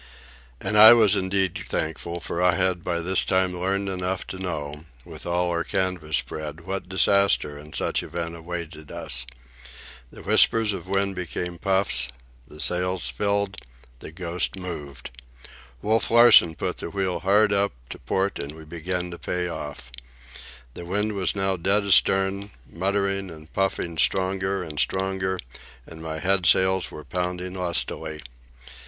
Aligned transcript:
And 0.59 0.79
I 0.79 0.93
was 0.93 1.15
indeed 1.15 1.59
thankful, 1.67 2.19
for 2.19 2.41
I 2.41 2.55
had 2.55 2.83
by 2.83 3.01
this 3.01 3.23
time 3.23 3.55
learned 3.55 3.87
enough 3.87 4.25
to 4.33 4.39
know, 4.39 4.85
with 5.05 5.27
all 5.27 5.51
our 5.51 5.63
canvas 5.63 6.17
spread, 6.17 6.61
what 6.61 6.89
disaster 6.89 7.55
in 7.55 7.71
such 7.73 8.01
event 8.01 8.35
awaited 8.35 8.91
us. 8.91 9.27
The 10.09 10.23
whispers 10.23 10.73
of 10.73 10.87
wind 10.87 11.15
became 11.15 11.59
puffs, 11.59 12.07
the 12.47 12.59
sails 12.59 13.09
filled, 13.11 13.57
the 13.99 14.11
Ghost 14.11 14.55
moved. 14.55 15.11
Wolf 15.83 16.09
Larsen 16.09 16.55
put 16.55 16.77
the 16.77 16.89
wheel 16.89 17.19
hard 17.19 17.53
up, 17.53 17.71
to 17.91 17.99
port, 17.99 18.39
and 18.39 18.55
we 18.55 18.65
began 18.65 19.11
to 19.11 19.19
pay 19.19 19.47
off. 19.49 19.91
The 20.73 20.83
wind 20.83 21.13
was 21.13 21.35
now 21.35 21.57
dead 21.57 21.85
astern, 21.85 22.49
muttering 22.67 23.29
and 23.29 23.53
puffing 23.53 23.99
stronger 23.99 24.63
and 24.63 24.79
stronger, 24.79 25.37
and 25.85 26.01
my 26.01 26.17
head 26.17 26.47
sails 26.47 26.89
were 26.89 27.03
pounding 27.05 27.53
lustily. 27.53 28.23